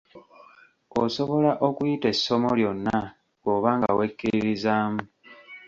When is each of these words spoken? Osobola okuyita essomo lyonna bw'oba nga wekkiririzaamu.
Osobola 1.03 1.51
okuyita 1.67 2.07
essomo 2.13 2.49
lyonna 2.59 2.97
bw'oba 3.41 3.71
nga 3.77 3.89
wekkiririzaamu. 3.97 5.01